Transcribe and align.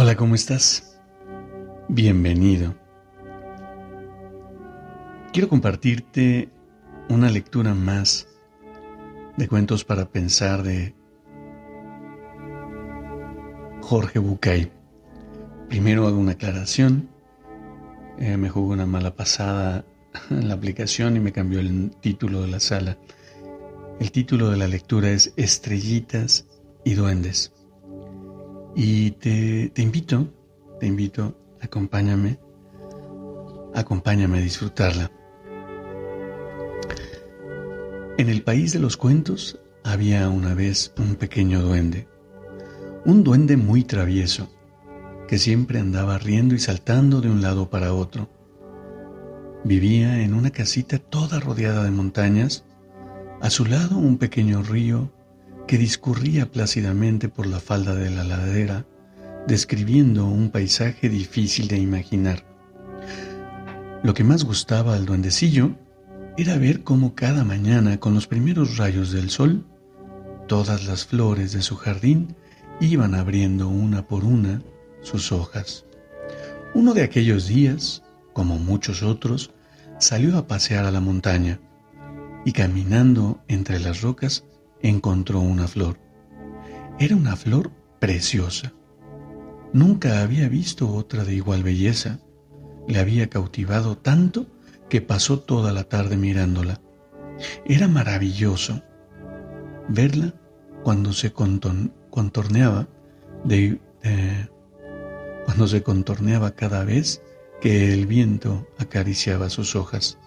Hola, 0.00 0.14
¿cómo 0.14 0.36
estás? 0.36 0.96
Bienvenido. 1.88 2.76
Quiero 5.32 5.48
compartirte 5.48 6.50
una 7.08 7.28
lectura 7.28 7.74
más 7.74 8.28
de 9.36 9.48
cuentos 9.48 9.82
para 9.82 10.08
pensar 10.08 10.62
de 10.62 10.94
Jorge 13.80 14.20
Bucay. 14.20 14.70
Primero 15.68 16.06
hago 16.06 16.20
una 16.20 16.32
aclaración. 16.32 17.08
Eh, 18.20 18.36
me 18.36 18.50
jugó 18.50 18.74
una 18.74 18.86
mala 18.86 19.16
pasada 19.16 19.84
en 20.30 20.46
la 20.46 20.54
aplicación 20.54 21.16
y 21.16 21.20
me 21.20 21.32
cambió 21.32 21.58
el 21.58 21.90
título 22.00 22.42
de 22.42 22.48
la 22.48 22.60
sala. 22.60 22.98
El 23.98 24.12
título 24.12 24.48
de 24.48 24.58
la 24.58 24.68
lectura 24.68 25.10
es 25.10 25.32
Estrellitas 25.36 26.46
y 26.84 26.94
Duendes. 26.94 27.52
Y 28.80 29.10
te, 29.10 29.72
invito, 29.78 30.32
te 30.78 30.86
invito, 30.86 31.36
acompáñame, 31.60 32.38
acompáñame 33.74 34.38
a 34.38 34.40
disfrutarla. 34.40 35.10
En 38.18 38.28
el 38.28 38.44
país 38.44 38.72
de 38.72 38.78
los 38.78 38.96
cuentos 38.96 39.60
había 39.82 40.28
una 40.28 40.54
vez 40.54 40.94
un 40.96 41.16
pequeño 41.16 41.60
duende, 41.60 42.06
un 43.04 43.24
duende 43.24 43.56
muy 43.56 43.82
travieso, 43.82 44.48
que 45.26 45.38
siempre 45.38 45.80
andaba 45.80 46.16
riendo 46.16 46.54
y 46.54 46.60
saltando 46.60 47.20
de 47.20 47.30
un 47.30 47.42
lado 47.42 47.70
para 47.70 47.92
otro. 47.92 48.30
Vivía 49.64 50.22
en 50.22 50.34
una 50.34 50.50
casita 50.50 51.00
toda 51.00 51.40
rodeada 51.40 51.82
de 51.82 51.90
montañas, 51.90 52.64
a 53.40 53.50
su 53.50 53.66
lado 53.66 53.98
un 53.98 54.18
pequeño 54.18 54.62
río 54.62 55.10
que 55.68 55.78
discurría 55.78 56.50
plácidamente 56.50 57.28
por 57.28 57.46
la 57.46 57.60
falda 57.60 57.94
de 57.94 58.10
la 58.10 58.24
ladera, 58.24 58.86
describiendo 59.46 60.24
un 60.24 60.50
paisaje 60.50 61.10
difícil 61.10 61.68
de 61.68 61.76
imaginar. 61.76 62.42
Lo 64.02 64.14
que 64.14 64.24
más 64.24 64.44
gustaba 64.44 64.94
al 64.96 65.04
duendecillo 65.04 65.76
era 66.38 66.56
ver 66.56 66.82
cómo 66.84 67.14
cada 67.14 67.44
mañana, 67.44 68.00
con 68.00 68.14
los 68.14 68.26
primeros 68.26 68.78
rayos 68.78 69.12
del 69.12 69.28
sol, 69.28 69.66
todas 70.46 70.86
las 70.86 71.04
flores 71.04 71.52
de 71.52 71.60
su 71.60 71.76
jardín 71.76 72.34
iban 72.80 73.14
abriendo 73.14 73.68
una 73.68 74.06
por 74.06 74.24
una 74.24 74.62
sus 75.02 75.32
hojas. 75.32 75.84
Uno 76.74 76.94
de 76.94 77.02
aquellos 77.02 77.46
días, 77.46 78.02
como 78.32 78.58
muchos 78.58 79.02
otros, 79.02 79.50
salió 79.98 80.38
a 80.38 80.46
pasear 80.46 80.86
a 80.86 80.90
la 80.90 81.00
montaña 81.00 81.60
y 82.46 82.52
caminando 82.52 83.42
entre 83.48 83.80
las 83.80 84.00
rocas 84.00 84.44
encontró 84.82 85.40
una 85.40 85.68
flor. 85.68 85.98
Era 86.98 87.16
una 87.16 87.36
flor 87.36 87.70
preciosa. 87.98 88.72
Nunca 89.72 90.22
había 90.22 90.48
visto 90.48 90.92
otra 90.92 91.24
de 91.24 91.34
igual 91.34 91.62
belleza. 91.62 92.20
Le 92.86 92.98
había 92.98 93.28
cautivado 93.28 93.98
tanto 93.98 94.46
que 94.88 95.00
pasó 95.00 95.40
toda 95.40 95.72
la 95.72 95.84
tarde 95.84 96.16
mirándola. 96.16 96.80
Era 97.64 97.86
maravilloso 97.86 98.82
verla 99.88 100.34
cuando 100.82 101.12
se 101.12 101.32
contorneaba 101.32 102.88
de, 103.44 103.78
cuando 105.44 105.66
se 105.66 105.82
contorneaba 105.82 106.52
cada 106.52 106.84
vez 106.84 107.22
que 107.60 107.92
el 107.92 108.06
viento 108.06 108.66
acariciaba 108.78 109.50
sus 109.50 109.76
hojas. 109.76 110.18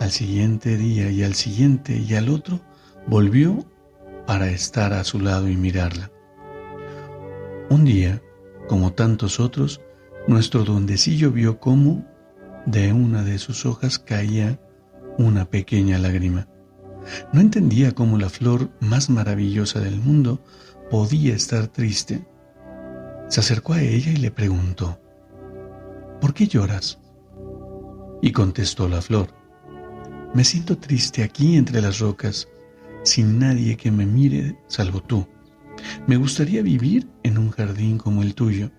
Al 0.00 0.10
siguiente 0.10 0.76
día 0.76 1.10
y 1.10 1.22
al 1.22 1.34
siguiente 1.34 1.96
y 1.96 2.14
al 2.14 2.28
otro 2.28 2.60
volvió 3.08 3.64
para 4.26 4.50
estar 4.50 4.92
a 4.92 5.02
su 5.02 5.18
lado 5.18 5.48
y 5.48 5.56
mirarla. 5.56 6.10
Un 7.70 7.84
día, 7.84 8.22
como 8.68 8.92
tantos 8.92 9.40
otros, 9.40 9.80
nuestro 10.26 10.64
duendecillo 10.64 11.32
vio 11.32 11.58
cómo 11.58 12.04
de 12.66 12.92
una 12.92 13.22
de 13.22 13.38
sus 13.38 13.64
hojas 13.64 13.98
caía 13.98 14.60
una 15.16 15.46
pequeña 15.46 15.98
lágrima. 15.98 16.48
No 17.32 17.40
entendía 17.40 17.92
cómo 17.92 18.18
la 18.18 18.28
flor 18.28 18.68
más 18.80 19.08
maravillosa 19.08 19.80
del 19.80 19.98
mundo 19.98 20.42
podía 20.90 21.34
estar 21.34 21.68
triste. 21.68 22.26
Se 23.28 23.40
acercó 23.40 23.72
a 23.72 23.80
ella 23.80 24.12
y 24.12 24.16
le 24.16 24.30
preguntó, 24.30 25.00
¿por 26.20 26.34
qué 26.34 26.46
lloras? 26.46 26.98
Y 28.20 28.32
contestó 28.32 28.88
la 28.88 29.00
flor, 29.00 29.28
me 30.34 30.44
siento 30.44 30.76
triste 30.76 31.22
aquí 31.22 31.56
entre 31.56 31.80
las 31.80 32.00
rocas 32.00 32.48
sin 33.04 33.38
nadie 33.38 33.76
que 33.76 33.90
me 33.90 34.06
mire 34.06 34.58
salvo 34.66 35.02
tú. 35.02 35.26
Me 36.06 36.16
gustaría 36.16 36.62
vivir 36.62 37.08
en 37.22 37.38
un 37.38 37.50
jardín 37.50 37.98
como 37.98 38.22
el 38.22 38.34
tuyo 38.34 38.70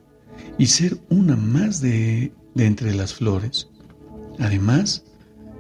y 0.58 0.68
ser 0.68 0.98
una 1.10 1.36
más 1.36 1.82
de, 1.82 2.34
de 2.56 2.66
entre 2.66 2.94
las 2.94 3.14
flores. 3.14 3.70
Además, 4.40 5.04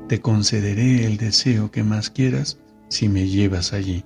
te 0.07 0.21
concederé 0.21 1.05
el 1.05 1.17
deseo 1.17 1.71
que 1.71 1.83
más 1.83 2.09
quieras 2.09 2.59
si 2.89 3.07
me 3.07 3.27
llevas 3.27 3.73
allí. 3.73 4.03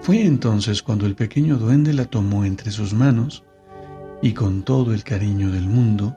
Fue 0.00 0.24
entonces 0.24 0.82
cuando 0.82 1.06
el 1.06 1.14
pequeño 1.14 1.56
duende 1.58 1.92
la 1.92 2.04
tomó 2.04 2.44
entre 2.44 2.70
sus 2.70 2.94
manos 2.94 3.44
y 4.22 4.32
con 4.32 4.62
todo 4.62 4.94
el 4.94 5.04
cariño 5.04 5.50
del 5.50 5.68
mundo 5.68 6.16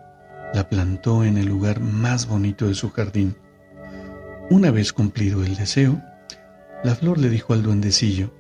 la 0.54 0.70
plantó 0.70 1.24
en 1.24 1.38
el 1.38 1.48
lugar 1.48 1.80
más 1.80 2.28
bonito 2.28 2.68
de 2.68 2.76
su 2.76 2.90
jardín. 2.90 3.36
Una 4.50 4.70
vez 4.70 4.94
cumplido 4.94 5.44
el 5.44 5.56
deseo, 5.56 6.02
la 6.84 6.96
flor 6.96 7.18
le 7.18 7.30
dijo 7.30 7.54
al 7.54 7.64
duendecillo, 7.64 8.32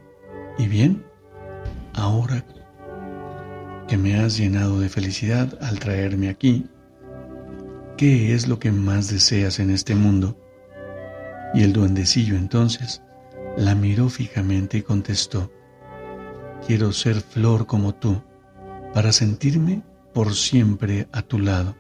¿y 0.58 0.68
bien? 0.68 1.06
Ahora 1.94 2.46
que 3.88 3.98
me 3.98 4.16
has 4.16 4.38
llenado 4.38 4.80
de 4.80 4.90
felicidad 4.90 5.58
al 5.62 5.80
traerme 5.80 6.30
aquí, 6.30 6.66
¿qué 7.98 8.34
es 8.34 8.48
lo 8.48 8.58
que 8.58 8.72
más 8.72 9.10
deseas 9.10 9.60
en 9.60 9.70
este 9.70 9.96
mundo? 9.96 10.38
Y 11.54 11.64
el 11.64 11.74
duendecillo 11.74 12.36
entonces 12.36 13.02
la 13.58 13.76
miró 13.76 14.10
fijamente 14.10 14.78
y 14.78 14.82
contestó, 14.82 15.52
quiero 16.66 16.94
ser 16.94 17.22
flor 17.22 17.66
como 17.66 17.94
tú, 17.94 18.22
para 18.94 19.12
sentirme 19.12 19.84
por 20.14 20.34
siempre 20.34 21.08
a 21.12 21.22
tu 21.22 21.40
lado. 21.40 21.76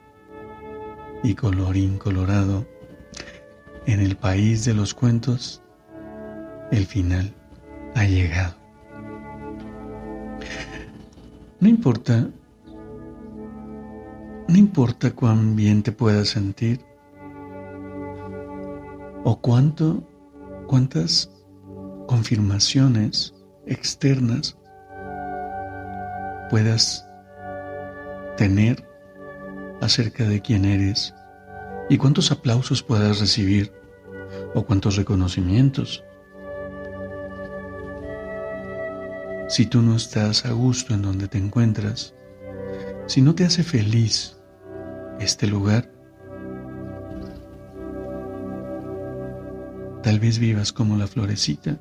Y 1.24 1.36
colorín 1.36 1.98
colorado, 1.98 2.68
en 3.86 4.00
el 4.00 4.16
país 4.16 4.66
de 4.66 4.74
los 4.74 4.94
cuentos, 4.94 5.64
el 6.72 6.86
final 6.86 7.34
ha 7.96 8.06
llegado. 8.06 8.56
No 11.60 11.68
importa, 11.68 12.28
no 14.48 14.58
importa 14.58 15.12
cuán 15.12 15.56
bien 15.56 15.84
te 15.84 15.92
puedas 15.92 16.30
sentir 16.30 16.84
o 19.24 19.40
cuánto, 19.40 20.04
cuántas 20.66 21.30
confirmaciones 22.08 23.36
externas 23.68 24.58
puedas 26.50 27.08
tener 28.38 28.84
acerca 29.82 30.24
de 30.24 30.42
quién 30.42 30.66
eres 30.66 31.14
y 31.90 31.98
cuántos 31.98 32.32
aplausos 32.32 32.82
puedas 32.82 33.20
recibir 33.20 33.72
o 34.56 34.64
cuántos 34.66 34.96
reconocimientos 34.96 36.04
si 39.52 39.66
tú 39.66 39.82
no 39.82 39.98
estás 39.98 40.46
a 40.46 40.54
gusto 40.54 40.94
en 40.94 41.02
donde 41.02 41.28
te 41.28 41.38
encuentras, 41.38 42.16
si 43.06 43.22
no 43.22 43.36
te 43.36 43.44
hace 43.44 43.64
feliz 43.64 44.38
este 45.20 45.46
lugar, 45.46 45.92
tal 50.04 50.22
vez 50.22 50.40
vivas 50.40 50.72
como 50.72 50.96
la 50.96 51.06
florecita, 51.06 51.78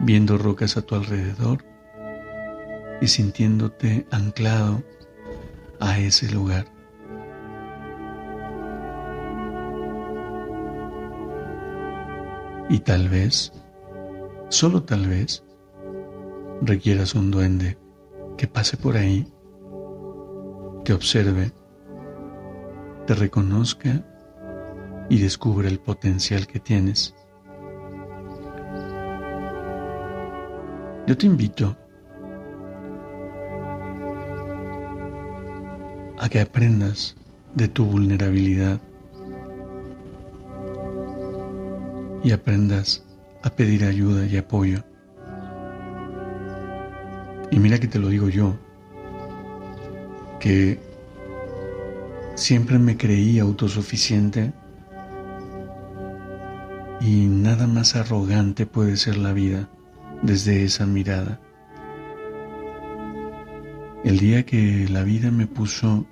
viendo 0.00 0.36
rocas 0.36 0.76
a 0.76 0.82
tu 0.82 0.96
alrededor 0.96 1.64
y 3.00 3.06
sintiéndote 3.06 4.04
anclado 4.10 4.82
a 5.78 6.00
ese 6.00 6.28
lugar. 6.32 6.66
Y 12.68 12.80
tal 12.80 13.08
vez 13.08 13.52
solo 14.54 14.82
tal 14.84 15.08
vez, 15.08 15.43
requieras 16.62 17.14
un 17.14 17.30
duende 17.30 17.78
que 18.36 18.46
pase 18.46 18.76
por 18.76 18.96
ahí, 18.96 19.26
te 20.84 20.92
observe, 20.92 21.52
te 23.06 23.14
reconozca 23.14 24.04
y 25.08 25.18
descubre 25.18 25.68
el 25.68 25.78
potencial 25.78 26.46
que 26.46 26.60
tienes. 26.60 27.14
Yo 31.06 31.16
te 31.16 31.26
invito 31.26 31.76
a 36.18 36.28
que 36.28 36.40
aprendas 36.40 37.16
de 37.54 37.68
tu 37.68 37.84
vulnerabilidad 37.84 38.80
y 42.22 42.32
aprendas 42.32 43.04
a 43.42 43.50
pedir 43.50 43.84
ayuda 43.84 44.24
y 44.24 44.38
apoyo. 44.38 44.82
Y 47.54 47.60
mira 47.60 47.78
que 47.78 47.86
te 47.86 48.00
lo 48.00 48.08
digo 48.08 48.28
yo, 48.28 48.56
que 50.40 50.80
siempre 52.34 52.80
me 52.80 52.96
creí 52.96 53.38
autosuficiente 53.38 54.52
y 57.00 57.26
nada 57.26 57.68
más 57.68 57.94
arrogante 57.94 58.66
puede 58.66 58.96
ser 58.96 59.18
la 59.18 59.32
vida 59.32 59.68
desde 60.20 60.64
esa 60.64 60.84
mirada. 60.84 61.40
El 64.02 64.18
día 64.18 64.44
que 64.44 64.88
la 64.90 65.04
vida 65.04 65.30
me 65.30 65.46
puso 65.46 66.06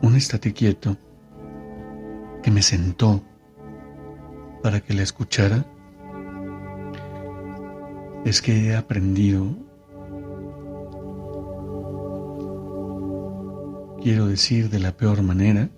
un 0.00 0.16
estate 0.16 0.54
quieto, 0.54 0.96
que 2.42 2.50
me 2.50 2.62
sentó 2.62 3.22
para 4.62 4.80
que 4.80 4.94
la 4.94 5.02
escuchara, 5.02 5.66
es 8.24 8.40
que 8.40 8.68
he 8.68 8.76
aprendido, 8.76 9.46
quiero 14.02 14.26
decir 14.26 14.70
de 14.70 14.78
la 14.78 14.92
peor 14.92 15.22
manera, 15.22 15.68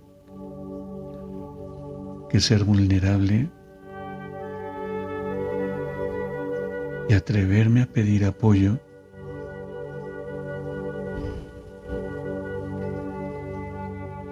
que 2.29 2.41
ser 2.41 2.65
vulnerable 2.65 3.51
y 7.09 7.15
atreverme 7.15 7.83
a 7.83 7.87
pedir 7.87 8.25
apoyo 8.25 8.79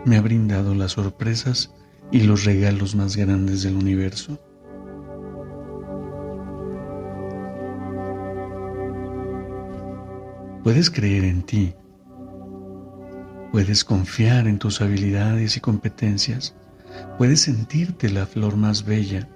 me 0.04 0.16
ha 0.16 0.20
brindado 0.20 0.74
las 0.74 0.92
sorpresas 0.92 1.72
y 2.10 2.22
los 2.22 2.44
regalos 2.44 2.94
más 2.94 3.16
grandes 3.16 3.62
del 3.62 3.76
universo. 3.76 4.38
Puedes 10.62 10.90
creer 10.90 11.24
en 11.24 11.42
ti, 11.42 11.74
puedes 13.50 13.84
confiar 13.84 14.46
en 14.46 14.60
tus 14.60 14.80
habilidades 14.80 15.56
y 15.56 15.60
competencias, 15.60 16.54
puedes 17.18 17.40
sentirte 17.40 18.08
la 18.10 18.26
flor 18.26 18.56
más 18.56 18.84
bella, 18.84 19.28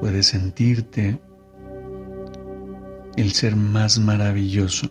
puedes 0.00 0.28
sentirte 0.28 1.20
el 3.16 3.32
ser 3.32 3.56
más 3.56 3.98
maravilloso. 3.98 4.88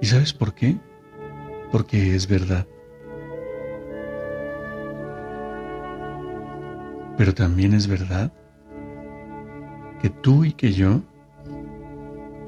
¿Y 0.00 0.06
sabes 0.06 0.32
por 0.32 0.54
qué? 0.54 0.78
Porque 1.72 2.14
es 2.14 2.28
verdad. 2.28 2.64
Pero 7.18 7.34
también 7.34 7.74
es 7.74 7.88
verdad 7.88 8.32
que 10.00 10.10
tú 10.10 10.44
y 10.44 10.52
que 10.52 10.72
yo 10.72 11.02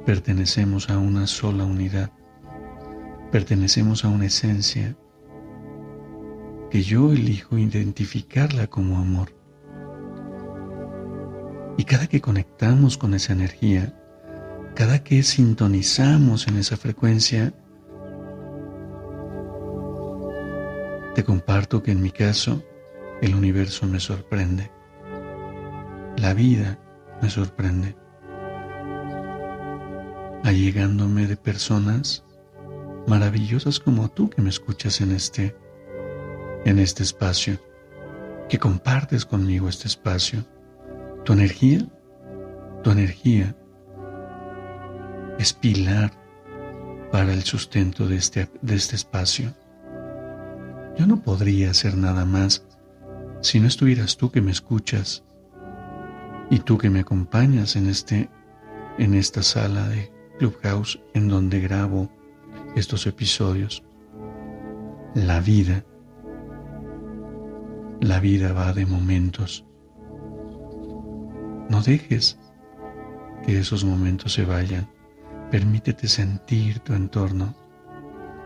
pertenecemos 0.05 0.91
a 0.91 0.99
una 0.99 1.27
sola 1.27 1.65
unidad, 1.65 2.11
pertenecemos 3.33 4.05
a 4.05 4.09
una 4.09 4.27
esencia 4.27 4.97
que 6.71 6.83
yo 6.83 7.13
elijo 7.13 7.57
identificarla 7.57 8.67
como 8.67 8.99
amor. 8.99 9.35
Y 11.77 11.85
cada 11.85 12.07
que 12.07 12.21
conectamos 12.21 12.99
con 12.99 13.15
esa 13.15 13.33
energía, 13.33 13.99
cada 14.75 15.03
que 15.03 15.23
sintonizamos 15.23 16.49
en 16.49 16.59
esa 16.59 16.77
frecuencia, 16.77 17.55
te 21.15 21.25
comparto 21.25 21.83
que 21.83 21.93
en 21.93 22.03
mi 22.03 22.11
caso, 22.11 22.63
el 23.23 23.35
universo 23.35 23.87
me 23.87 24.01
sorprende. 24.01 24.71
La 26.17 26.35
vida 26.35 26.79
me 27.23 27.31
sorprende. 27.31 28.04
Allegándome 30.45 31.27
de 31.27 31.37
personas 31.37 32.23
maravillosas 33.09 33.81
como 33.81 34.09
tú 34.11 34.31
que 34.31 34.43
me 34.43 34.51
escuchas 34.51 35.01
en 35.01 35.11
este 35.11 35.57
en 36.65 36.79
este 36.79 37.03
espacio, 37.03 37.59
que 38.49 38.59
compartes 38.59 39.27
conmigo 39.27 39.69
este 39.69 39.89
espacio. 39.89 40.45
Tu 41.25 41.33
energía, 41.33 41.87
tu 42.83 42.91
energía 42.91 43.57
es 45.39 45.53
pilar 45.53 46.13
para 47.11 47.33
el 47.33 47.43
sustento 47.43 48.07
de 48.07 48.17
este, 48.17 48.49
de 48.63 48.75
este 48.75 48.97
espacio. 48.97 49.55
Yo 50.99 51.07
no 51.07 51.23
podría 51.23 51.71
hacer 51.71 51.97
nada 51.97 52.25
más 52.25 52.67
si 53.41 53.61
no 53.61 53.67
estuvieras 53.67 54.17
tú 54.17 54.31
que 54.31 54.41
me 54.41 54.51
escuchas 54.51 55.25
y 56.51 56.61
tú 56.61 56.79
que 56.79 56.91
me 56.91 57.01
acompañas 57.01 57.77
en 57.77 57.89
este 57.89 58.31
en 58.97 59.15
esta 59.15 59.43
sala 59.43 59.89
de 59.89 60.14
Clubhouse 60.39 61.01
en 61.15 61.29
donde 61.29 61.61
grabo 61.61 62.11
estos 62.77 63.07
episodios. 63.07 63.83
La 65.15 65.41
vida 65.41 65.85
la 68.05 68.21
vida 68.21 68.53
va 68.53 68.75
de 68.75 68.85
momentos. 68.85 69.65
No 71.71 71.81
dejes 71.81 72.39
que 73.47 73.59
esos 73.59 73.83
momentos 73.83 74.35
se 74.35 74.45
vayan. 74.45 74.91
Permítete 75.51 76.07
sentir 76.07 76.81
tu 76.81 76.93
entorno. 76.93 77.55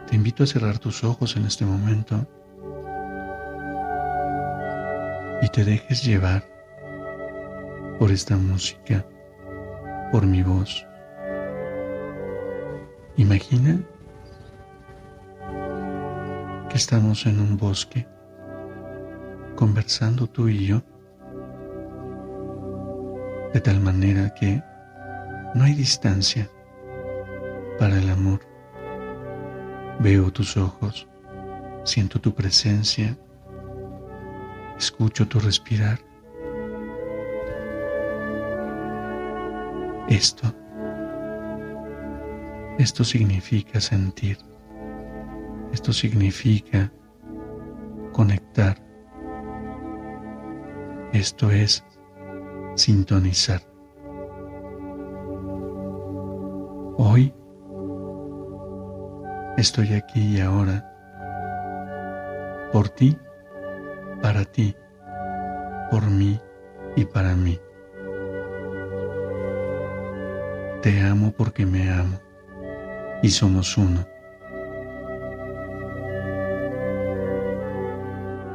Te 0.06 0.14
invito 0.14 0.44
a 0.44 0.46
cerrar 0.46 0.78
tus 0.78 1.02
ojos 1.02 1.36
en 1.36 1.44
este 1.44 1.64
momento 1.64 2.24
y 5.42 5.48
te 5.48 5.64
dejes 5.64 6.04
llevar 6.04 6.48
por 7.98 8.12
esta 8.12 8.36
música, 8.36 9.04
por 10.12 10.24
mi 10.24 10.44
voz. 10.44 10.86
Imagina 13.18 13.78
que 16.70 16.76
estamos 16.76 17.26
en 17.26 17.40
un 17.40 17.58
bosque, 17.58 18.06
conversando 19.54 20.26
tú 20.26 20.48
y 20.48 20.66
yo, 20.66 20.82
de 23.52 23.60
tal 23.60 23.80
manera 23.80 24.32
que 24.32 24.62
no 25.54 25.64
hay 25.64 25.74
distancia 25.74 26.48
para 27.78 27.98
el 27.98 28.08
amor. 28.08 28.40
Veo 30.00 30.32
tus 30.32 30.56
ojos, 30.56 31.06
siento 31.84 32.18
tu 32.18 32.34
presencia 32.34 33.14
Escucho 34.78 35.26
tu 35.26 35.40
respirar. 35.40 35.98
Esto, 40.08 40.54
esto 42.78 43.02
significa 43.02 43.80
sentir. 43.80 44.38
Esto 45.72 45.92
significa 45.92 46.92
conectar. 48.12 48.76
Esto 51.12 51.50
es 51.50 51.84
sintonizar. 52.76 53.60
Hoy 56.96 57.34
estoy 59.56 59.94
aquí 59.94 60.36
y 60.36 60.40
ahora 60.40 60.84
por 62.72 62.88
ti 62.88 63.16
para 64.22 64.44
ti, 64.44 64.74
por 65.90 66.08
mí 66.10 66.40
y 66.96 67.04
para 67.04 67.34
mí. 67.34 67.58
Te 70.82 71.00
amo 71.00 71.32
porque 71.36 71.66
me 71.66 71.90
amo 71.90 72.27
y 73.22 73.30
somos 73.30 73.76
uno. 73.76 74.06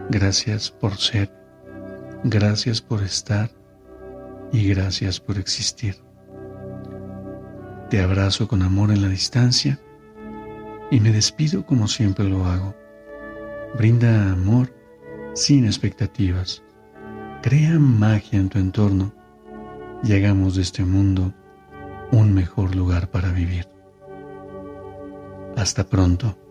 Gracias 0.09 0.69
por 0.69 0.97
ser, 0.97 1.31
gracias 2.23 2.81
por 2.81 3.01
estar 3.03 3.49
y 4.51 4.67
gracias 4.69 5.19
por 5.19 5.37
existir. 5.37 5.95
Te 7.89 8.01
abrazo 8.01 8.47
con 8.47 8.61
amor 8.61 8.91
en 8.91 9.01
la 9.01 9.07
distancia 9.07 9.79
y 10.91 10.99
me 10.99 11.11
despido 11.11 11.65
como 11.65 11.87
siempre 11.87 12.25
lo 12.25 12.45
hago. 12.45 12.75
Brinda 13.77 14.31
amor 14.31 14.73
sin 15.33 15.65
expectativas. 15.65 16.63
Crea 17.41 17.79
magia 17.79 18.39
en 18.39 18.49
tu 18.49 18.59
entorno 18.59 19.13
y 20.03 20.13
hagamos 20.13 20.55
de 20.55 20.61
este 20.61 20.85
mundo 20.85 21.33
un 22.11 22.33
mejor 22.33 22.75
lugar 22.75 23.09
para 23.09 23.31
vivir. 23.31 23.72
Hasta 25.55 25.83
pronto. 25.83 26.42